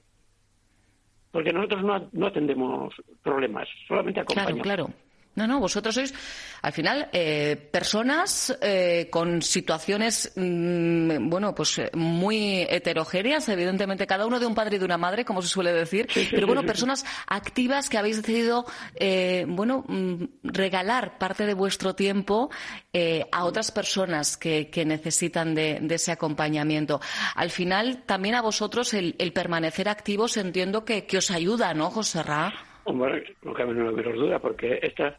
porque 1.32 1.52
nosotros 1.52 1.84
no, 1.84 2.10
no 2.12 2.28
atendemos 2.28 2.94
problemas, 3.24 3.68
solamente 3.88 4.24
Claro, 4.24 4.42
acompañamos. 4.42 4.64
claro. 4.64 5.09
No, 5.40 5.48
no, 5.48 5.62
vosotros 5.62 5.96
sois, 5.96 6.14
al 6.62 6.74
final, 6.74 7.08
eh, 7.14 7.56
personas 7.72 8.58
eh, 8.62 9.08
con 9.10 9.42
situaciones, 9.42 10.34
mm, 10.36 11.30
bueno, 11.30 11.56
pues 11.56 11.80
eh, 11.80 11.90
muy 11.94 12.68
heterogéneas, 12.70 13.48
evidentemente, 13.48 14.06
cada 14.06 14.26
uno 14.26 14.38
de 14.38 14.46
un 14.46 14.54
padre 14.54 14.76
y 14.76 14.80
de 14.80 14.84
una 14.84 14.98
madre, 14.98 15.24
como 15.24 15.42
se 15.42 15.48
suele 15.48 15.72
decir, 15.72 16.08
Sí, 16.10 16.26
sí, 16.26 16.36
pero 16.36 16.46
bueno, 16.46 16.60
sí, 16.62 16.68
personas 16.68 17.06
activas 17.26 17.90
que 17.90 17.98
habéis 17.98 18.18
decidido, 18.18 18.66
eh, 18.96 19.46
bueno, 19.48 19.86
mm, 19.88 20.26
regalar 20.44 21.18
parte 21.18 21.46
de 21.46 21.54
vuestro 21.54 21.96
tiempo 21.96 22.50
eh, 22.92 23.26
a 23.32 23.46
otras 23.46 23.72
personas 23.72 24.36
que, 24.36 24.70
que 24.70 24.84
necesitan 24.84 25.56
de, 25.56 25.80
de 25.82 25.96
ese 25.96 26.12
acompañamiento. 26.12 27.00
Al 27.34 27.50
final, 27.50 28.04
también 28.06 28.36
a 28.36 28.42
vosotros 28.42 28.94
el, 28.94 29.16
el 29.20 29.32
permanecer 29.32 29.88
activos 29.88 30.36
entiendo 30.36 30.84
que, 30.84 31.06
que 31.06 31.18
os 31.18 31.32
ayuda, 31.32 31.74
¿no, 31.74 31.92
José 31.92 32.24
Ra? 32.24 32.52
Hombre, 32.90 33.36
no 33.44 33.54
cabe 33.54 33.76
la 33.76 33.92
menor 33.92 34.16
duda, 34.16 34.40
porque 34.40 34.80
estas, 34.82 35.14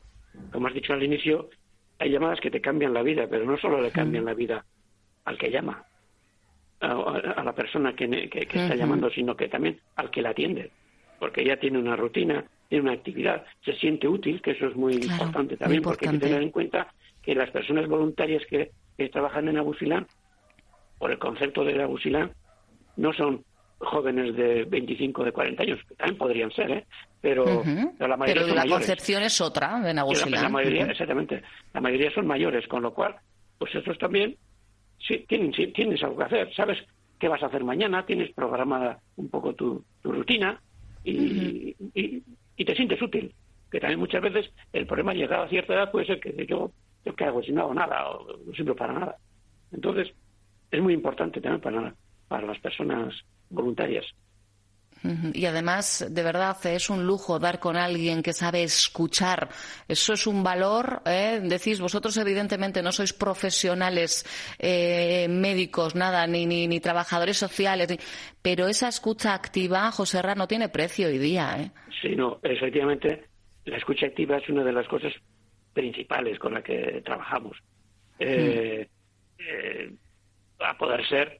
como 0.50 0.66
has 0.68 0.74
dicho 0.74 0.92
al 0.92 1.02
inicio, 1.02 1.50
hay 1.98 2.10
llamadas 2.10 2.40
que 2.40 2.50
te 2.50 2.60
cambian 2.60 2.94
la 2.94 3.02
vida, 3.02 3.26
pero 3.28 3.44
no 3.44 3.56
solo 3.58 3.80
le 3.80 3.92
cambian 3.92 4.24
la 4.24 4.34
vida 4.34 4.64
al 5.24 5.38
que 5.38 5.50
llama, 5.50 5.84
a, 6.80 6.92
a 6.92 7.44
la 7.44 7.54
persona 7.54 7.94
que, 7.94 8.08
ne- 8.08 8.28
que- 8.28 8.46
que 8.46 8.56
está 8.58 8.74
llamando, 8.74 9.10
sino 9.10 9.36
que 9.36 9.48
también 9.48 9.80
al 9.96 10.10
que 10.10 10.22
la 10.22 10.30
atiende, 10.30 10.72
porque 11.18 11.44
ya 11.44 11.58
tiene 11.58 11.78
una 11.78 11.96
rutina, 11.96 12.46
tiene 12.68 12.84
una 12.84 12.92
actividad, 12.92 13.44
se 13.64 13.74
siente 13.74 14.08
útil, 14.08 14.40
que 14.40 14.52
eso 14.52 14.66
es 14.66 14.76
muy 14.76 14.94
Claro, 14.94 15.12
importante 15.12 15.54
muy 15.54 15.58
también, 15.58 15.82
porque 15.82 16.06
hay 16.06 16.10
que 16.12 16.18
tener 16.18 16.42
en 16.42 16.50
cuenta 16.50 16.92
que 17.22 17.34
las 17.34 17.50
personas 17.50 17.86
voluntarias 17.88 18.42
que, 18.46 18.72
que 18.96 19.08
trabajan 19.10 19.48
en 19.48 19.58
Abusilán, 19.58 20.06
por 20.98 21.10
el 21.10 21.18
concepto 21.18 21.64
de 21.64 21.82
Abusilán, 21.82 22.32
no 22.96 23.12
son 23.12 23.44
jóvenes 23.80 24.36
de 24.36 24.64
25, 24.64 25.24
de 25.24 25.32
40 25.32 25.62
años, 25.62 25.80
que 25.88 25.94
también 25.94 26.18
podrían 26.18 26.52
ser, 26.52 26.70
¿eh? 26.70 26.86
pero, 27.20 27.64
pero 27.96 28.08
la 28.08 28.16
mayoría 28.16 28.42
Pero 28.42 28.48
son 28.48 28.56
la 28.56 28.62
mayores. 28.62 28.86
concepción 28.86 29.22
es 29.22 29.40
otra 29.40 29.80
de 29.80 29.88
Y 29.90 29.94
la- 30.42 30.48
mayoría, 30.48 30.82
Ujú. 30.82 30.90
exactamente, 30.92 31.42
la 31.72 31.80
mayoría 31.80 32.10
son 32.12 32.26
mayores, 32.26 32.66
con 32.68 32.82
lo 32.82 32.92
cual, 32.92 33.16
pues 33.58 33.74
esos 33.74 33.96
también 33.98 34.36
sí, 34.98 35.24
tienen, 35.28 35.52
sí, 35.54 35.68
tienes 35.68 36.02
algo 36.02 36.18
que 36.18 36.24
hacer, 36.24 36.54
sabes 36.54 36.78
qué 37.18 37.28
vas 37.28 37.42
a 37.42 37.46
hacer 37.46 37.64
mañana, 37.64 38.04
tienes 38.06 38.32
programada 38.34 39.00
un 39.16 39.28
poco 39.30 39.54
tu, 39.54 39.84
tu 40.02 40.12
rutina 40.12 40.60
y, 41.02 41.74
y, 41.94 42.22
y 42.56 42.64
te 42.64 42.74
sientes 42.74 43.00
útil. 43.00 43.34
Que 43.70 43.78
también 43.78 44.00
muchas 44.00 44.20
veces 44.20 44.50
el 44.72 44.86
problema 44.86 45.14
llegado 45.14 45.44
a 45.44 45.48
cierta 45.48 45.74
edad 45.74 45.90
puede 45.92 46.06
ser 46.06 46.18
que 46.20 46.44
yo, 46.46 46.72
yo 47.04 47.14
qué 47.14 47.24
hago 47.24 47.42
si 47.42 47.52
no 47.52 47.62
hago 47.62 47.74
nada 47.74 48.10
o 48.10 48.36
no 48.44 48.52
sirvo 48.54 48.74
para 48.74 48.92
nada. 48.94 49.16
Entonces, 49.70 50.12
es 50.72 50.82
muy 50.82 50.92
importante 50.94 51.40
también 51.40 51.60
para, 51.60 51.94
para 52.26 52.46
las 52.48 52.58
personas 52.58 53.14
voluntarias. 53.50 54.06
Y 55.32 55.46
además, 55.46 56.06
de 56.10 56.22
verdad, 56.22 56.58
es 56.66 56.90
un 56.90 57.06
lujo 57.06 57.38
dar 57.38 57.58
con 57.58 57.78
alguien 57.78 58.22
que 58.22 58.34
sabe 58.34 58.62
escuchar. 58.64 59.48
Eso 59.88 60.12
es 60.12 60.26
un 60.26 60.42
valor. 60.42 61.00
¿eh? 61.06 61.40
Decís, 61.42 61.80
vosotros 61.80 62.14
evidentemente 62.18 62.82
no 62.82 62.92
sois 62.92 63.14
profesionales 63.14 64.26
eh, 64.58 65.26
médicos, 65.30 65.94
nada, 65.94 66.26
ni, 66.26 66.44
ni, 66.44 66.68
ni 66.68 66.80
trabajadores 66.80 67.38
sociales, 67.38 67.88
ni- 67.88 67.98
pero 68.42 68.68
esa 68.68 68.88
escucha 68.88 69.32
activa, 69.32 69.90
José 69.90 70.20
Ra, 70.20 70.34
no 70.34 70.46
tiene 70.46 70.68
precio 70.68 71.06
hoy 71.08 71.16
día. 71.16 71.56
¿eh? 71.58 71.70
Sí, 72.02 72.14
no, 72.14 72.38
efectivamente, 72.42 73.24
la 73.64 73.78
escucha 73.78 74.04
activa 74.04 74.36
es 74.36 74.46
una 74.50 74.64
de 74.64 74.72
las 74.72 74.86
cosas 74.86 75.14
principales 75.72 76.38
con 76.38 76.52
la 76.52 76.62
que 76.62 77.00
trabajamos. 77.06 77.56
Eh, 78.18 78.86
eh, 79.38 79.94
a 80.58 80.76
poder 80.76 81.08
ser, 81.08 81.39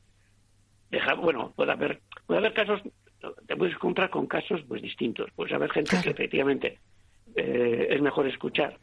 deja- 0.90 1.14
bueno, 1.14 1.52
puede 1.56 1.72
haber, 1.72 2.00
puede 2.26 2.38
haber 2.38 2.52
casos, 2.52 2.80
te 3.46 3.56
puedes 3.56 3.74
encontrar 3.74 4.10
con 4.10 4.26
casos 4.26 4.60
pues 4.66 4.82
distintos. 4.82 5.30
Puede 5.34 5.54
haber 5.54 5.70
gente 5.70 5.90
Claro. 5.90 6.04
que 6.04 6.10
efectivamente 6.10 6.78
eh, 7.36 7.88
es 7.90 8.00
mejor 8.00 8.26
escuchar 8.26 8.78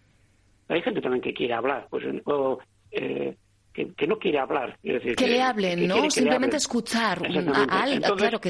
hay 0.69 0.81
gente 0.81 1.01
también 1.01 1.21
que 1.21 1.33
quiere 1.33 1.53
hablar, 1.53 1.87
pues, 1.89 2.03
o, 2.25 2.59
eh, 2.91 3.35
que, 3.73 4.07
no 4.07 4.17
quiere 4.17 4.39
hablar. 4.39 4.77
decir, 4.81 5.15
que, 5.15 5.27
le 5.27 5.41
hablen, 5.41 5.87
¿no? 5.87 6.09
Simplemente 6.09 6.57
escuchar 6.57 7.21
a, 7.23 7.83
alguien. 7.83 8.01
claro, 8.01 8.41
que 8.41 8.49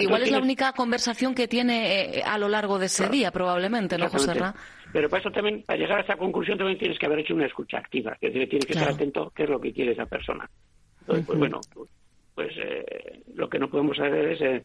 igual 0.00 0.22
es 0.22 0.30
la 0.30 0.38
única 0.38 0.72
conversación 0.72 1.34
que 1.34 1.46
tiene 1.46 2.18
eh, 2.18 2.22
a 2.24 2.38
lo 2.38 2.48
largo 2.48 2.78
de 2.78 2.86
ese 2.86 3.08
día, 3.08 3.30
probablemente, 3.30 3.98
¿no, 3.98 4.08
José 4.08 4.34
Ra? 4.34 4.54
Pero 4.92 5.08
para 5.08 5.20
eso 5.20 5.30
también, 5.30 5.62
para 5.64 5.78
llegar 5.78 5.98
a 5.98 6.02
esa 6.02 6.16
conclusión, 6.16 6.56
también 6.56 6.78
tienes 6.78 6.98
que 6.98 7.06
haber 7.06 7.18
hecho 7.18 7.34
una 7.34 7.46
escucha 7.46 7.78
activa. 7.78 8.16
Es 8.20 8.32
decir, 8.32 8.48
tienes 8.48 8.66
que 8.66 8.72
estar 8.72 8.88
atento 8.88 9.24
a 9.24 9.30
qué 9.34 9.42
es 9.42 9.50
lo 9.50 9.60
que 9.60 9.72
quiere 9.72 9.92
esa 9.92 10.06
persona. 10.06 10.48
Entonces, 11.00 11.26
pues 11.26 11.38
bueno, 11.38 11.60
pues 12.34 12.52
eh, 12.56 13.22
lo 13.34 13.48
que 13.48 13.58
no 13.58 13.70
podemos 13.70 13.98
hacer 13.98 14.32
es 14.32 14.40
eh, 14.40 14.64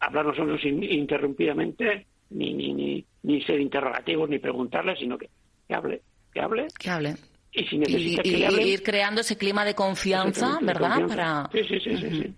hablar 0.00 0.26
nosotros 0.26 0.60
interrumpidamente, 0.64 2.06
ni, 2.30 2.52
ni, 2.54 2.72
ni, 2.72 3.04
ni 3.22 3.42
ser 3.42 3.60
interrogativos, 3.60 4.28
ni 4.28 4.38
preguntarle, 4.38 4.96
sino 4.96 5.16
que, 5.16 5.28
que 5.66 5.74
hable, 5.74 6.02
que 6.32 6.40
hable. 6.40 6.66
Que 6.78 6.90
hable. 6.90 7.14
Y 7.52 7.64
si 7.64 7.78
necesita 7.78 8.22
ir 8.26 8.82
creando 8.82 9.20
ese 9.22 9.36
clima 9.36 9.64
de 9.64 9.74
confianza, 9.74 10.58
¿verdad? 10.60 11.06
Para... 11.06 11.48
Sí, 11.52 11.60
sí, 11.66 11.80
sí, 11.80 11.96
sí, 11.96 12.34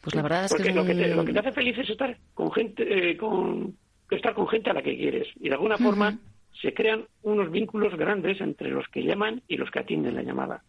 Pues 0.00 0.14
la 0.14 0.22
verdad 0.22 0.44
es 0.46 0.54
que, 0.54 0.72
lo, 0.72 0.84
que 0.84 0.94
te, 0.94 1.14
lo 1.14 1.24
que 1.24 1.32
te 1.32 1.38
hace 1.38 1.52
feliz 1.52 1.76
es 1.78 1.90
estar 1.90 2.16
con 2.34 2.50
gente, 2.50 3.10
eh, 3.10 3.16
con 3.16 3.76
estar 4.10 4.32
con 4.32 4.48
gente 4.48 4.70
a 4.70 4.74
la 4.74 4.82
que 4.82 4.96
quieres. 4.96 5.28
Y 5.36 5.48
de 5.48 5.54
alguna 5.54 5.76
forma 5.76 6.18
se 6.62 6.72
crean 6.72 7.04
unos 7.22 7.50
vínculos 7.50 7.94
grandes 7.96 8.40
entre 8.40 8.70
los 8.70 8.88
que 8.88 9.02
llaman 9.02 9.42
y 9.46 9.56
los 9.56 9.70
que 9.70 9.80
atienden 9.80 10.14
la 10.14 10.22
llamada 10.22 10.62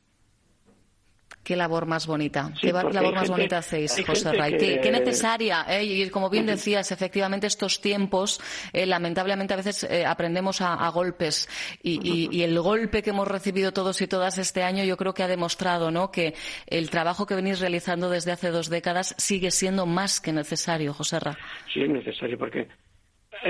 qué 1.50 1.56
labor 1.56 1.88
más 1.88 2.06
bonita, 2.06 2.52
qué 2.62 2.72
labor 2.72 3.16
más 3.16 3.28
bonita 3.28 3.58
hacéis, 3.58 4.06
José 4.06 4.32
Ray. 4.34 4.56
Qué, 4.56 4.92
necesaria, 4.92 5.66
¿eh? 5.68 5.84
y 5.84 6.08
como 6.12 6.30
bien 6.30 6.46
decías, 6.46 6.92
efectivamente 6.92 7.48
estos 7.48 7.82
tiempos, 7.82 8.40
eh, 8.72 8.86
lamentablemente 8.86 9.56
a 9.56 9.58
veces 9.58 9.84
eh, 9.86 10.06
aprendemos 10.06 10.62
a, 10.62 10.88
golpes 10.90 11.50
y, 11.82 12.44
el 12.44 12.60
golpe 12.60 13.02
que 13.02 13.10
hemos 13.10 13.28
recibido 13.28 13.72
todos 13.72 14.00
y 14.04 14.08
todas 14.08 14.38
este 14.38 14.62
año 14.62 14.84
yo 14.84 14.96
creo 14.96 15.16
que 15.16 15.24
ha 15.24 15.28
demostrado 15.28 15.90
¿no? 15.90 16.12
que 16.12 16.36
el 16.68 16.92
trabajo 16.92 17.26
que 17.26 17.34
venís 17.34 17.60
realizando 17.60 18.12
desde 18.12 18.32
hace 18.32 18.52
dos 18.52 18.70
décadas 18.70 19.16
sigue 19.18 19.50
siendo 19.50 19.88
más 19.88 20.22
que 20.22 20.32
necesario, 20.32 20.94
José 20.94 21.20
Ray. 21.20 21.34
Sí, 21.74 21.82
es 21.82 21.90
necesario 21.90 22.38
porque 22.38 22.68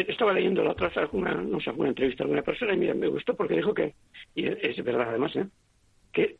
estaba 0.07 0.31
leyendo 0.31 0.63
la 0.63 0.71
otra 0.71 0.89
alguna, 0.95 1.33
no 1.33 1.59
sé, 1.59 1.69
alguna 1.69 1.89
entrevista 1.89 2.23
a 2.23 2.25
alguna 2.27 2.43
persona 2.43 2.73
y 2.73 2.77
mira, 2.77 2.93
me 2.93 3.07
gustó 3.07 3.35
porque 3.35 3.57
dijo 3.57 3.73
que, 3.73 3.93
y 4.35 4.45
es 4.47 4.81
verdad 4.85 5.09
además, 5.09 5.35
¿eh? 5.35 5.47
que 6.13 6.37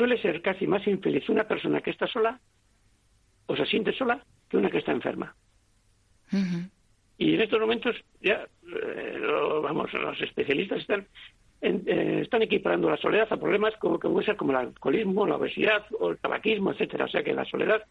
suele 0.00 0.16
ser 0.16 0.40
casi 0.40 0.66
más 0.66 0.86
infeliz 0.86 1.28
una 1.28 1.44
persona 1.44 1.82
que 1.82 1.90
está 1.90 2.06
sola 2.06 2.40
o 3.44 3.54
se 3.54 3.66
siente 3.66 3.92
sola 3.92 4.24
que 4.48 4.56
una 4.56 4.70
que 4.70 4.78
está 4.78 4.92
enferma. 4.92 5.34
Y 7.18 7.34
en 7.34 7.40
estos 7.42 7.60
momentos 7.60 7.94
ya, 8.22 8.48
eh, 8.64 9.20
vamos, 9.62 9.92
los 9.92 10.18
especialistas 10.22 10.78
están 10.78 11.06
eh, 11.60 12.20
están 12.22 12.40
equiparando 12.40 12.88
la 12.88 12.96
soledad 12.96 13.30
a 13.30 13.36
problemas 13.36 13.74
como 13.76 13.98
que 13.98 14.08
puede 14.08 14.24
ser 14.24 14.36
como 14.36 14.52
el 14.52 14.68
alcoholismo, 14.68 15.26
la 15.26 15.36
obesidad 15.36 15.84
o 15.98 16.12
el 16.12 16.18
tabaquismo, 16.18 16.72
etcétera. 16.72 17.04
O 17.04 17.08
sea 17.08 17.22
que 17.22 17.34
la 17.34 17.44
soledad, 17.44 17.84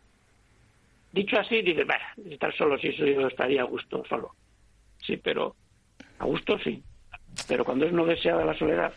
dicho 1.12 1.38
así, 1.38 1.62
dice, 1.62 1.86
estar 2.26 2.56
solo, 2.56 2.80
si 2.80 2.88
eso 2.88 3.06
yo 3.06 3.28
estaría 3.28 3.62
a 3.62 3.66
gusto 3.66 4.04
solo. 4.10 4.32
Sí, 4.98 5.18
pero 5.18 5.56
a 6.18 6.26
gusto 6.26 6.58
sí. 6.58 6.82
Pero 7.48 7.64
cuando 7.64 7.86
es 7.86 7.94
no 7.94 8.04
deseada 8.04 8.44
la 8.44 8.58
soledad, 8.58 8.92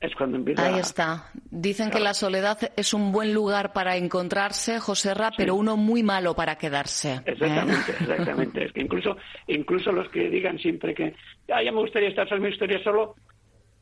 es 0.00 0.14
cuando 0.14 0.38
empieza. 0.38 0.66
Ahí 0.66 0.80
está. 0.80 1.30
Dicen 1.50 1.90
que 1.90 2.00
la 2.00 2.14
soledad 2.14 2.58
es 2.76 2.94
un 2.94 3.12
buen 3.12 3.34
lugar 3.34 3.72
para 3.72 3.96
encontrarse, 3.96 4.80
José 4.80 5.14
Ra, 5.14 5.30
pero 5.36 5.54
uno 5.54 5.76
muy 5.76 6.02
malo 6.02 6.34
para 6.34 6.56
quedarse. 6.56 7.14
¿eh? 7.14 7.22
Exactamente, 7.26 7.92
exactamente. 8.00 8.64
Es 8.64 8.72
que 8.72 8.80
incluso, 8.80 9.16
incluso 9.46 9.92
los 9.92 10.08
que 10.10 10.30
digan 10.30 10.58
siempre 10.58 10.94
que 10.94 11.14
ah, 11.52 11.62
ya 11.62 11.72
me 11.72 11.80
gustaría 11.80 12.08
estar 12.08 12.28
solo, 12.28 12.40
me 12.40 12.48
gustaría 12.48 12.82
solo, 12.82 13.14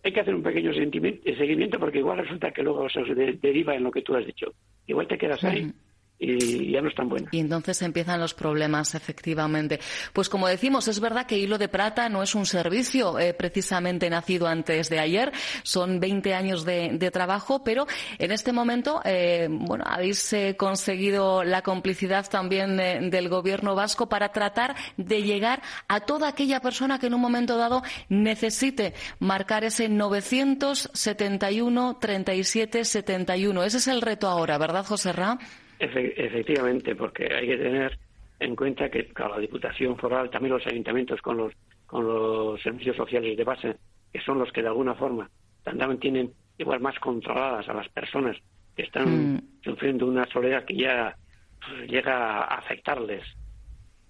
hay 0.03 0.13
que 0.13 0.21
hacer 0.21 0.35
un 0.35 0.43
pequeño 0.43 0.73
seguimiento 0.73 1.79
porque 1.79 1.99
igual 1.99 2.19
resulta 2.19 2.51
que 2.51 2.63
luego 2.63 2.89
se 2.89 3.03
deriva 3.05 3.75
en 3.75 3.85
lo 3.85 3.91
que 3.91 4.03
tú 4.03 4.17
has 4.17 4.27
dicho. 4.27 4.55
Igual 4.87 5.07
te 5.07 5.19
quedas 5.19 5.43
ahí 5.45 5.73
y 6.19 6.73
ya 6.73 6.81
no 6.81 6.89
es 6.89 6.95
tan. 6.95 7.09
Y 7.31 7.39
entonces 7.39 7.81
empiezan 7.83 8.21
los 8.21 8.35
problemas, 8.35 8.95
efectivamente. 8.95 9.81
Pues 10.13 10.29
como 10.29 10.49
decimos, 10.49 10.89
es 10.89 11.01
verdad 11.01 11.27
que 11.27 11.39
Hilo 11.39 11.59
de 11.59 11.69
Plata 11.69 12.09
no 12.09 12.23
es 12.23 12.35
un 12.35 12.45
servicio 12.45 13.19
eh, 13.19 13.35
precisamente 13.35 14.11
nacido 14.11 14.47
antes 14.47 14.89
de 14.89 14.99
ayer, 14.99 15.33
son 15.63 16.01
20 16.01 16.35
años 16.35 16.65
de, 16.65 17.09
trabajo, 17.13 17.65
pero 17.65 17.87
en 18.19 18.33
este 18.33 18.53
momento, 18.53 19.01
eh, 19.05 19.49
bueno, 19.51 19.85
habéis 19.87 20.31
eh, 20.35 20.57
conseguido 20.59 21.43
la 21.43 21.63
complicidad 21.63 22.29
también 22.29 22.77
del 22.77 23.29
gobierno 23.31 23.75
vasco 23.75 24.11
para 24.11 24.31
tratar 24.31 24.77
de 24.99 25.23
llegar 25.23 25.63
a 25.89 26.01
toda 26.01 26.29
aquella 26.29 26.61
persona 26.61 26.99
que 26.99 27.07
en 27.07 27.15
un 27.15 27.21
momento 27.21 27.57
dado 27.57 27.83
necesite 28.11 28.93
marcar 29.21 29.65
ese 29.65 29.89
971 29.89 31.97
37 31.99 32.85
71. 32.85 33.65
Ese 33.65 33.79
es 33.79 33.89
el 33.89 34.03
reto 34.03 34.29
ahora, 34.29 34.59
¿verdad, 34.59 34.85
José 34.85 35.13
Ra? 35.13 35.39
Efectivamente, 35.79 36.95
porque 36.95 37.33
hay 37.33 37.47
que 37.47 37.57
tener 37.57 37.99
en 38.41 38.57
cuenta 38.57 38.91
que 38.91 39.11
la 39.19 39.39
Diputación 39.39 39.97
Foral, 39.97 40.31
también 40.31 40.55
los 40.55 40.67
ayuntamientos 40.67 41.21
con 41.21 41.37
los, 41.37 41.53
con 41.87 42.05
los 42.05 42.61
servicios 42.63 42.97
sociales 42.97 43.37
de 43.37 43.45
base, 43.45 43.77
que 44.13 44.21
son 44.21 44.39
los 44.39 44.53
que 44.53 44.63
de 44.63 44.69
alguna 44.69 44.95
forma 44.95 45.29
también 45.65 45.99
tienen 45.99 46.33
igual 46.57 46.81
más 46.81 46.99
controladas 46.99 47.69
a 47.69 47.75
las 47.75 47.89
personas 47.89 48.37
que 48.75 48.83
están 48.83 49.35
mm. 49.35 49.43
sufriendo 49.63 50.07
una 50.07 50.27
soledad 50.27 50.65
que 50.65 50.77
ya 50.77 51.17
pues, 51.61 51.91
llega 51.91 52.43
a 52.43 52.59
afectarles 52.59 53.25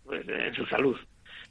pues, 0.04 0.26
en 0.28 0.54
su 0.54 0.66
salud, 0.66 0.96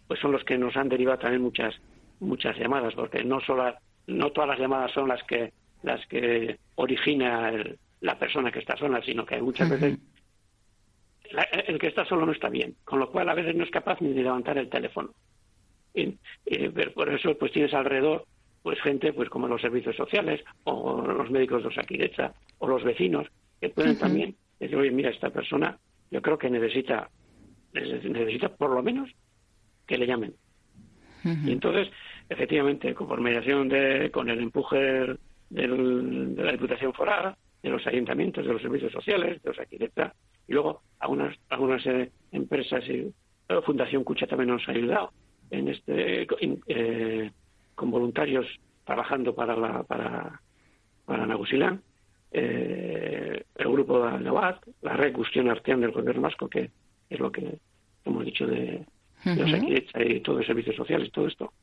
pues 0.08 0.20
son 0.20 0.32
los 0.32 0.44
que 0.44 0.58
nos 0.58 0.76
han 0.78 0.90
derivado 0.90 1.20
también 1.20 1.42
muchas 1.42 1.76
muchas 2.20 2.58
llamadas, 2.58 2.96
porque 2.96 3.24
no 3.24 3.40
solo 3.42 3.76
no 4.08 4.32
todas 4.32 4.50
las 4.50 4.60
llamadas 4.60 4.92
son 4.92 5.10
las 5.10 5.22
que 5.24 5.52
las 5.84 6.06
que 6.08 6.58
origina 6.76 7.50
el, 7.50 7.78
la 8.02 8.18
persona 8.18 8.52
que 8.52 8.60
está 8.60 8.76
sola, 8.78 9.02
sino 9.02 9.26
que 9.26 9.42
muchas 9.42 9.70
veces 9.70 9.98
el 11.68 11.80
que 11.80 11.88
está 11.88 12.06
solo 12.06 12.26
no 12.26 12.32
está 12.32 12.50
bien, 12.50 12.76
con 12.84 13.00
lo 13.00 13.12
cual 13.12 13.30
a 13.30 13.34
veces 13.34 13.56
no 13.56 13.64
es 13.64 13.72
capaz 13.72 14.00
ni 14.02 14.14
de 14.14 14.24
levantar 14.24 14.58
el 14.58 14.70
teléfono. 14.70 15.14
Y, 15.94 16.18
por 16.94 17.10
eso 17.10 17.36
pues 17.38 17.52
tienes 17.52 17.74
alrededor 17.74 18.26
pues 18.62 18.80
gente 18.82 19.14
pues 19.14 19.30
como 19.30 19.48
los 19.48 19.62
servicios 19.62 19.96
sociales 19.96 20.44
o 20.64 21.02
los 21.02 21.32
médicos 21.32 21.64
de 21.64 21.70
Osakidecha 21.70 22.34
o 22.60 22.68
los 22.68 22.84
vecinos 22.84 23.28
que 23.60 23.70
pueden 23.70 23.98
también 23.98 24.36
decir, 24.60 24.78
oye, 24.78 24.92
mira, 24.92 25.10
esta 25.10 25.30
persona 25.30 25.78
yo 26.12 26.22
creo 26.22 26.38
que 26.38 26.50
necesita 26.50 27.10
necesita 27.74 28.50
por 28.50 28.72
lo 28.72 28.84
menos 28.84 29.10
que 29.86 29.98
le 29.98 30.08
llamen. 30.08 30.34
Y 31.24 31.52
entonces, 31.52 31.90
efectivamente, 32.30 32.94
con 32.94 33.22
mediación 33.22 33.68
de, 33.68 34.10
con 34.12 34.30
el 34.30 34.40
empuje 34.40 35.18
de 35.50 35.68
la 36.38 36.52
Diputación 36.54 36.94
Foral, 36.94 37.36
de 37.68 37.74
los 37.74 37.88
ayuntamientos, 37.88 38.46
de 38.46 38.54
los 38.54 38.62
servicios 38.62 38.92
sociales, 38.92 39.42
de 39.44 39.50
los 39.50 39.60
arquitectos, 39.60 40.12
y 40.48 40.54
luego 40.54 40.82
algunas, 41.00 41.38
algunas 41.50 41.86
eh, 41.86 42.12
empresas 42.32 42.84
y 42.88 43.12
la 43.50 43.62
Fundación 43.62 44.04
Cucha 44.04 44.28
también 44.28 44.50
nos 44.50 44.68
ha 44.68 44.72
ayudado 44.72 45.12
en 45.52 45.68
este 45.70 46.28
eh, 46.68 47.32
con 47.76 47.92
voluntarios 47.92 48.46
trabajando 48.86 49.36
para 49.36 49.56
la 49.56 49.84
para 49.84 50.42
para 51.06 51.26
Nagusilán, 51.26 51.82
eh, 52.32 53.44
el 53.56 53.72
grupo 53.72 54.06
de 54.06 54.20
Navat, 54.20 54.62
la 54.82 54.94
red 54.94 55.14
Cuestión 55.14 55.50
Artean 55.50 55.82
del 55.82 55.92
gobierno 55.92 56.22
vasco, 56.22 56.50
que 56.50 56.70
es 57.10 57.20
lo 57.20 57.32
que 57.32 57.60
hemos 58.04 58.26
dicho 58.26 58.46
de, 58.46 58.86
los 59.24 59.54
arquitectos 59.54 60.02
y 60.06 60.20
todos 60.20 60.40
los 60.40 60.48
servicios 60.48 60.76
sociales, 60.76 61.12
todo 61.12 61.28
esto. 61.28 61.54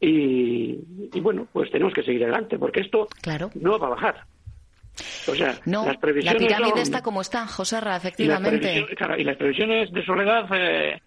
Y, 0.00 0.78
y, 1.12 1.20
bueno, 1.20 1.46
pues 1.52 1.70
tenemos 1.70 1.92
que 1.92 2.02
seguir 2.02 2.24
adelante, 2.24 2.58
porque 2.58 2.80
esto 2.80 3.06
no 3.60 3.78
va 3.78 3.88
a 3.88 3.90
bajar. 3.90 4.24
O 5.28 5.34
sea, 5.34 5.58
no, 5.64 5.86
las 5.86 5.96
previsiones 5.98 6.42
la 6.42 6.48
pirámide 6.48 6.82
está 6.82 7.02
como 7.02 7.20
está, 7.20 7.46
José 7.46 7.80
Ra, 7.80 7.96
efectivamente. 7.96 8.86
Y 9.18 9.24
las, 9.24 9.36
previsiones 9.36 9.92
de 9.92 10.04
soledad, 10.04 10.46
eh, 10.52 11.00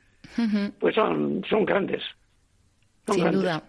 pues 0.79 0.95
son, 0.95 1.43
son 1.49 1.65
grandes. 1.65 2.03
Sin 3.07 3.31
duda. 3.31 3.63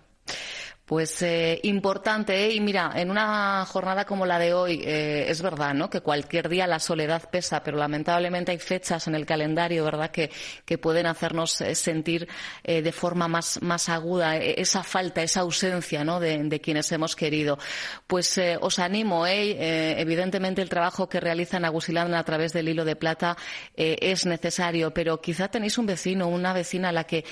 Pues 0.87 1.23
eh, 1.23 1.61
importante, 1.63 2.45
¿eh? 2.45 2.53
y 2.53 2.61
mira, 2.61 2.93
en 2.95 3.11
una 3.11 3.65
jornada 3.65 4.05
como 4.05 4.27
la 4.27 4.39
de 4.39 4.53
hoy, 4.53 4.83
eh, 4.85 5.25
es 5.31 5.41
verdad, 5.41 5.73
¿no? 5.73 5.89
Que 5.89 6.03
cualquier 6.03 6.51
día 6.51 6.67
la 6.67 6.79
soledad 6.79 7.31
pesa, 7.31 7.63
pero 7.63 7.79
lamentablemente 7.79 8.53
hay 8.53 8.59
fechas 8.59 9.07
en 9.09 9.15
el 9.15 9.25
calendario, 9.25 9.83
¿verdad? 9.83 10.11
Que, 10.11 10.31
que 10.67 10.77
pueden 10.77 11.07
hacernos 11.07 11.59
eh, 11.63 11.75
sentir 11.75 12.29
eh, 12.63 12.83
de 12.83 12.93
forma 12.93 13.29
más, 13.29 13.63
más 13.63 13.89
aguda 13.89 14.37
esa 14.37 14.83
falta, 14.83 15.23
esa 15.23 15.41
ausencia, 15.41 16.05
¿no? 16.05 16.21
De, 16.21 16.37
de 16.45 16.61
quienes 16.61 16.93
hemos 16.93 17.17
querido. 17.17 17.59
Pues 18.07 18.39
os 18.61 18.79
animo, 18.79 19.27
¿eh? 19.27 19.99
Evidentemente 19.99 20.61
el 20.61 20.69
trabajo 20.69 21.09
que 21.09 21.19
realizan 21.19 21.65
Agusilán 21.65 22.13
a 22.13 22.25
través 22.25 22.53
del 22.53 22.69
hilo 22.69 22.85
de 22.85 22.97
plata 22.97 23.39
es 23.75 24.27
necesario, 24.27 24.93
pero 24.93 25.23
quizá 25.23 25.49
tenéis 25.49 25.79
un 25.79 25.87
vecino, 25.87 26.29
una 26.29 26.53
vecina 26.53 26.91
a 26.91 26.93
la 26.93 27.05
que 27.05 27.25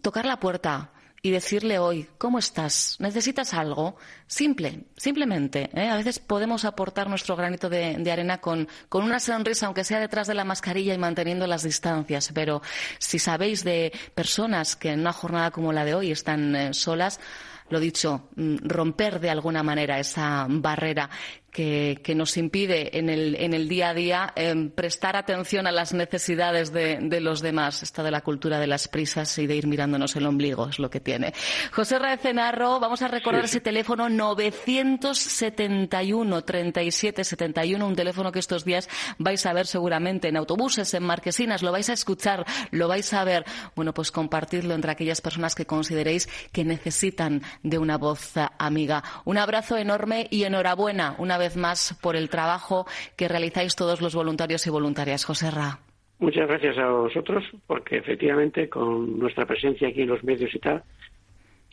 tocar 0.00 0.26
la 0.26 0.40
puerta, 0.40 0.90
y 1.24 1.30
decirle 1.30 1.78
hoy, 1.78 2.08
¿cómo 2.18 2.40
estás? 2.40 2.96
¿Necesitas 2.98 3.54
algo? 3.54 3.94
Simple, 4.26 4.86
simplemente. 4.96 5.70
¿eh? 5.72 5.88
A 5.88 5.96
veces 5.96 6.18
podemos 6.18 6.64
aportar 6.64 7.08
nuestro 7.08 7.36
granito 7.36 7.70
de, 7.70 8.10
arena 8.10 8.40
con, 8.40 8.66
con, 8.88 9.04
una 9.04 9.20
sonrisa, 9.20 9.66
aunque 9.66 9.84
sea 9.84 10.00
detrás 10.00 10.26
de 10.26 10.34
la 10.34 10.44
mascarilla 10.44 10.94
y 10.94 10.98
manteniendo 10.98 11.46
las 11.46 11.62
distancias. 11.62 12.32
Pero 12.34 12.60
si 12.98 13.20
sabéis 13.20 13.62
de 13.62 13.92
personas 14.16 14.74
que 14.74 14.90
en 14.90 15.00
una 15.00 15.12
jornada 15.12 15.52
como 15.52 15.72
la 15.72 15.84
de 15.84 15.94
hoy 15.94 16.10
están 16.10 16.56
eh, 16.56 16.74
solas, 16.74 17.20
lo 17.68 17.78
dicho, 17.78 18.28
mm, 18.34 18.56
romper 18.62 19.20
de 19.20 19.30
alguna 19.30 19.62
manera 19.62 20.00
esa 20.00 20.46
barrera 20.48 21.08
que, 21.52 22.00
nos 22.16 22.36
impide 22.36 22.98
en 22.98 23.08
el, 23.10 23.36
en 23.36 23.54
el 23.54 23.68
día 23.68 23.90
a 23.90 23.94
día 23.94 24.32
em, 24.36 24.70
prestar 24.70 25.16
atención 25.16 25.66
a 25.66 25.72
las 25.72 25.92
necesidades 25.92 26.72
de, 26.72 27.20
los 27.20 27.42
demás. 27.42 27.82
Esta 27.82 28.02
de 28.02 28.10
la 28.10 28.22
cultura 28.22 28.58
de 28.58 28.66
las 28.66 28.88
prisas 28.88 29.36
y 29.38 29.46
de 29.46 29.56
ir 29.56 29.66
mirándonos 29.66 30.16
el 30.16 30.24
ombligo 30.26 30.66
es 30.68 30.78
lo 30.78 30.88
que 30.88 31.00
tiene. 31.00 31.34
José 31.70 31.98
Raecenarro, 31.98 32.80
vamos 32.80 33.02
a 33.02 33.08
recordar 33.08 33.44
ese 33.44 33.60
teléfono 33.60 34.08
971 34.08 36.42
37 36.42 37.24
71, 37.24 37.86
un 37.86 37.96
teléfono 37.96 38.32
que 38.32 38.38
estos 38.38 38.64
días 38.64 38.88
vais 39.18 39.44
a 39.44 39.52
ver 39.52 39.66
seguramente 39.66 40.28
en 40.28 40.38
autobuses, 40.38 40.94
en 40.94 41.02
marquesinas, 41.02 41.62
lo 41.62 41.70
vais 41.70 41.90
a 41.90 41.92
escuchar, 41.92 42.46
lo 42.70 42.88
vais 42.88 43.12
a 43.12 43.24
ver. 43.24 43.44
Bueno, 43.76 43.92
pues 43.92 44.10
compartirlo 44.10 44.72
entre 44.74 44.92
aquellas 44.92 45.20
personas 45.20 45.54
que 45.54 45.66
consideréis 45.66 46.30
que 46.50 46.64
necesitan 46.64 47.42
de 47.62 47.76
una 47.76 47.98
voz 47.98 48.32
amiga. 48.58 49.04
Un 49.26 49.36
abrazo 49.36 49.76
enorme 49.76 50.28
y 50.30 50.44
enhorabuena 50.44 51.14
una 51.18 51.41
vez 51.42 51.56
más 51.56 51.98
por 52.00 52.16
el 52.16 52.30
trabajo 52.30 52.86
que 53.16 53.28
realizáis 53.28 53.76
todos 53.76 54.00
los 54.00 54.14
voluntarios 54.14 54.66
y 54.66 54.70
voluntarias. 54.70 55.24
José 55.24 55.50
Ra. 55.50 55.80
Muchas 56.18 56.46
gracias 56.46 56.78
a 56.78 56.88
vosotros, 56.88 57.44
porque 57.66 57.96
efectivamente 57.96 58.68
con 58.68 59.18
nuestra 59.18 59.44
presencia 59.44 59.88
aquí 59.88 60.02
en 60.02 60.08
los 60.08 60.22
medios 60.22 60.54
y 60.54 60.58
tal, 60.60 60.84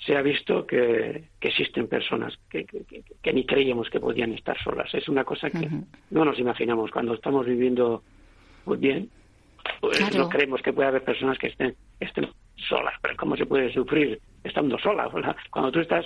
se 0.06 0.16
ha 0.18 0.24
visto 0.24 0.66
que, 0.66 1.26
existen 1.40 1.88
personas 1.88 2.34
que, 2.50 2.66
ni 3.32 3.46
creíamos 3.46 3.90
que 3.92 4.00
podían 4.00 4.34
estar 4.34 4.58
solas. 4.64 4.92
Es 4.94 5.08
una 5.08 5.24
cosa 5.24 5.52
que 5.52 5.70
no 6.10 6.26
nos 6.26 6.40
imaginamos. 6.40 6.90
Cuando 6.90 7.14
estamos 7.14 7.46
viviendo 7.46 8.02
muy 8.66 8.78
bien, 8.78 9.10
pues 9.82 10.16
no 10.16 10.30
creemos 10.30 10.62
que 10.64 10.74
pueda 10.74 10.90
haber 10.90 11.04
personas 11.04 11.38
que 11.38 11.48
estén, 11.48 11.76
estén 12.00 12.28
solas. 12.56 12.96
Pero 13.04 13.16
¿cómo 13.18 13.38
se 13.38 13.46
puede 13.46 13.72
sufrir 13.72 14.20
estando 14.44 14.80
sola? 14.80 15.10
Cuando 15.52 15.72
tú 15.72 15.80
estás 15.80 16.06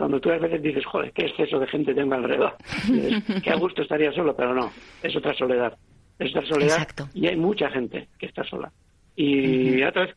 cuando 0.00 0.18
tú 0.18 0.30
a 0.30 0.38
veces 0.38 0.62
dices, 0.62 0.82
joder, 0.86 1.12
qué 1.12 1.26
exceso 1.26 1.58
de 1.58 1.66
gente 1.66 1.94
tengo 1.94 2.14
alrededor. 2.14 2.56
qué 3.44 3.50
a 3.50 3.56
gusto 3.56 3.82
estaría 3.82 4.10
solo, 4.12 4.34
pero 4.34 4.54
no, 4.54 4.72
es 5.02 5.14
otra 5.14 5.34
soledad. 5.34 5.76
Es 6.18 6.34
otra 6.34 6.48
soledad 6.48 6.88
y 7.12 7.26
hay 7.26 7.36
mucha 7.36 7.68
gente 7.68 8.08
que 8.18 8.24
está 8.24 8.42
sola. 8.44 8.72
Y 9.14 9.82
otra 9.82 10.06
vez, 10.06 10.14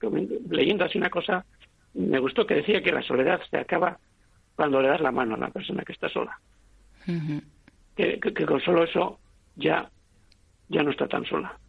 leyendo 0.49 0.85
así 0.85 0.97
una 0.97 1.09
cosa, 1.09 1.43
me 1.95 2.17
gustó 2.19 2.47
que 2.47 2.55
decía 2.55 2.81
que 2.81 2.93
la 2.93 3.01
soledad 3.01 3.41
se 3.51 3.57
acaba 3.57 3.97
cuando 4.55 4.81
le 4.81 4.87
das 4.87 5.01
la 5.01 5.11
mano 5.11 5.35
a 5.35 5.39
la 5.39 5.49
persona 5.49 5.83
que 5.83 5.91
está 5.91 6.07
sola. 6.07 6.39
que, 7.97 8.19
con 8.47 8.61
solo 8.61 8.85
eso 8.85 9.19
ya, 9.57 9.89
ya 10.69 10.81
no 10.81 10.91
está 10.91 11.09
tan 11.09 11.25
sola 11.25 11.59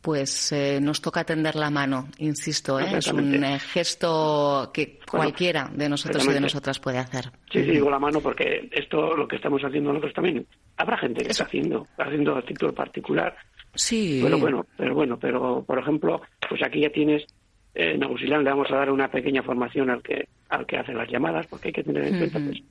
pues 0.00 0.52
eh, 0.52 0.78
nos 0.80 1.02
toca 1.02 1.24
tender 1.24 1.56
la 1.56 1.70
mano, 1.70 2.08
insisto, 2.18 2.80
¿eh? 2.80 2.86
es 2.96 3.12
un 3.12 3.44
eh, 3.44 3.58
gesto 3.58 4.70
que 4.72 4.98
cualquiera 5.08 5.70
de 5.74 5.88
nosotros 5.88 6.26
y 6.26 6.32
de 6.32 6.40
nosotras 6.40 6.78
puede 6.78 6.98
hacer. 6.98 7.26
Sí, 7.50 7.62
sí, 7.64 7.70
digo 7.72 7.90
la 7.90 7.98
mano 7.98 8.20
porque 8.20 8.68
esto, 8.72 9.14
lo 9.14 9.28
que 9.28 9.36
estamos 9.36 9.62
haciendo 9.62 9.90
nosotros 9.90 10.14
también, 10.14 10.46
habrá 10.78 10.96
gente 10.96 11.22
que 11.22 11.30
está 11.30 11.44
haciendo, 11.44 11.86
haciendo 11.98 12.34
a 12.34 12.42
título 12.42 12.72
particular. 12.72 13.36
Sí. 13.74 14.20
Pero 14.22 14.38
bueno, 14.38 14.66
pero 14.76 14.94
bueno, 14.94 15.18
pero 15.18 15.64
por 15.66 15.78
ejemplo, 15.78 16.22
pues 16.48 16.62
aquí 16.62 16.80
ya 16.80 16.90
tienes, 16.90 17.26
en 17.74 18.02
Auxiliar 18.02 18.40
le 18.42 18.50
vamos 18.50 18.70
a 18.70 18.76
dar 18.76 18.90
una 18.90 19.10
pequeña 19.10 19.42
formación 19.42 19.90
al 19.90 20.02
que, 20.02 20.28
al 20.48 20.66
que 20.66 20.78
hace 20.78 20.94
las 20.94 21.10
llamadas, 21.10 21.46
porque 21.46 21.68
hay 21.68 21.74
que 21.74 21.84
tener 21.84 22.04
en 22.04 22.18
cuenta 22.18 22.40
pues, 22.40 22.62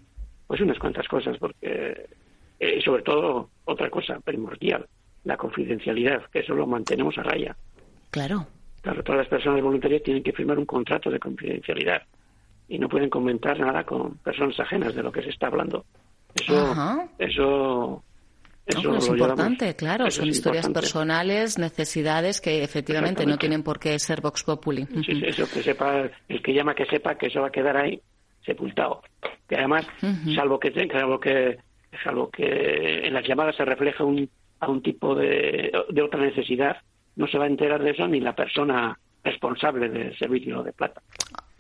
pues, 0.48 0.62
unas 0.62 0.80
cuantas 0.80 1.08
cosas, 1.08 1.38
porque, 1.38 2.08
y 2.60 2.82
sobre 2.82 3.04
todo, 3.04 3.52
otra 3.66 3.90
cosa 3.90 4.20
primordial, 4.20 4.88
la 5.24 5.38
confidencialidad, 5.38 6.24
que 6.32 6.40
eso 6.40 6.54
lo 6.54 6.66
mantenemos 6.66 7.18
a 7.18 7.24
raya. 7.24 7.56
Claro. 8.12 8.48
Claro, 8.82 9.04
todas 9.04 9.20
las 9.20 9.28
personas 9.28 9.62
voluntarias 9.62 10.04
tienen 10.04 10.24
que 10.24 10.32
firmar 10.32 10.58
un 10.58 10.66
contrato 10.66 11.10
de 11.10 11.20
confidencialidad 11.20 12.02
y 12.70 12.78
no 12.78 12.88
pueden 12.88 13.10
comentar 13.10 13.60
nada 13.60 13.84
con 13.84 14.18
personas 14.18 14.60
ajenas 14.60 14.96
de 14.96 15.04
lo 15.04 15.12
que 15.12 15.24
se 15.24 15.30
está 15.30 15.48
hablando. 15.48 15.86
Eso, 16.36 17.10
eso, 17.18 18.04
eso 18.66 18.96
es 18.96 19.08
importante, 19.08 19.76
claro. 19.76 20.10
Son 20.12 20.28
historias 20.28 20.70
personales, 20.70 21.58
necesidades 21.58 22.40
que 22.40 22.64
efectivamente 22.64 23.26
no 23.26 23.38
tienen 23.38 23.64
por 23.64 23.80
qué 23.80 23.98
ser 23.98 24.22
vox 24.22 24.44
populi. 24.44 24.86
Sí, 25.06 25.22
eso 25.26 25.50
que 25.52 25.64
sepa, 25.64 26.10
el 26.28 26.42
que 26.42 26.54
llama 26.54 26.76
que 26.76 26.86
sepa 26.86 27.16
que 27.16 27.28
eso 27.28 27.42
va 27.42 27.48
a 27.48 27.52
quedar 27.52 27.76
ahí 27.76 28.00
sepultado. 28.46 29.02
Que 29.48 29.56
además, 29.56 29.88
salvo 30.36 30.60
que 30.60 30.72
salvo 30.92 31.20
que 31.20 31.58
salvo 32.04 32.30
que 32.30 33.08
en 33.08 33.14
las 33.14 33.28
llamadas 33.28 33.56
se 33.56 33.66
refleja 33.66 34.04
un 34.04 34.30
a 34.60 34.70
un 34.70 34.82
tipo 34.82 35.16
de, 35.16 35.72
de 35.90 36.02
otra 36.02 36.22
necesidad, 36.22 36.78
no 37.16 37.28
se 37.28 37.38
va 37.38 37.46
a 37.46 37.48
enterar 37.48 37.84
de 37.84 37.92
eso 37.92 38.08
ni 38.08 38.20
la 38.20 38.36
persona 38.36 38.98
responsable 39.24 39.90
del 39.90 40.18
servicio 40.18 40.64
de 40.64 40.74
plata. 40.74 41.02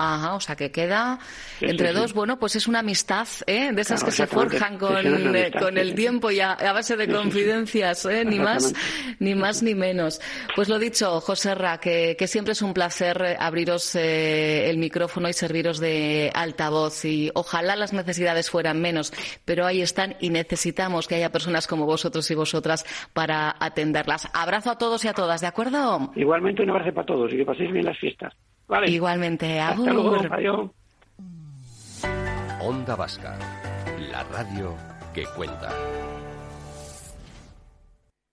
Ajá, 0.02 0.36
o 0.36 0.40
sea 0.40 0.56
que 0.56 0.72
queda 0.72 1.20
entre 1.60 1.92
dos, 1.92 2.14
bueno, 2.14 2.40
pues 2.40 2.56
es 2.56 2.70
una 2.70 2.80
amistad, 2.80 3.28
¿eh? 3.46 3.74
De 3.74 3.82
esas 3.82 4.02
que 4.02 4.12
se 4.12 4.28
forjan 4.28 4.78
con, 4.78 5.36
eh, 5.36 5.52
con 5.52 5.78
el 5.78 5.94
tiempo 5.94 6.32
y 6.32 6.40
a, 6.40 6.56
base 6.56 6.96
de 6.96 7.10
confidencias, 7.10 8.06
¿eh? 8.06 8.24
Ni 8.24 8.40
más, 8.40 8.74
ni 9.20 9.36
más 9.36 9.62
ni 9.62 9.76
menos. 9.76 10.22
Pues 10.56 10.70
lo 10.70 10.80
dicho, 10.80 11.20
José 11.20 11.54
Ra, 11.54 11.82
que, 11.82 12.16
que 12.18 12.28
siempre 12.28 12.54
es 12.54 12.62
un 12.62 12.74
placer 12.74 13.36
abriros 13.42 13.94
eh, 13.96 14.70
el 14.70 14.78
micrófono 14.78 15.28
y 15.28 15.34
serviros 15.34 15.80
de 15.80 16.32
altavoz 16.34 17.04
y 17.04 17.30
ojalá 17.34 17.76
las 17.76 17.92
necesidades 17.92 18.50
fueran 18.50 18.80
menos, 18.80 19.12
pero 19.44 19.66
ahí 19.66 19.82
están 19.82 20.16
y 20.22 20.30
necesitamos 20.30 21.10
que 21.10 21.16
haya 21.16 21.30
personas 21.30 21.68
como 21.68 21.86
vosotros 21.86 22.32
y 22.32 22.36
vosotras 22.36 22.86
para 23.12 23.54
atenderlas. 23.60 24.30
Abrazo 24.34 24.72
a 24.72 24.78
todos 24.78 25.04
y 25.04 25.10
a 25.10 25.14
todas, 25.14 25.42
¿de 25.42 25.48
acuerdo? 25.48 26.14
Igualmente 26.16 26.64
un 26.64 26.70
abrazo 26.70 26.94
para 26.94 27.06
todos 27.06 27.34
y 27.34 27.36
que 27.36 27.44
paséis 27.46 27.70
bien 27.74 27.86
las 27.86 28.00
fiestas. 28.00 28.34
Igualmente, 28.88 29.60
Hasta 29.60 29.94
luego, 29.94 30.18
Onda 32.62 32.96
Vasca, 32.96 33.38
la 34.12 34.24
radio 34.24 34.76
que 35.14 35.24
cuenta. 35.36 35.70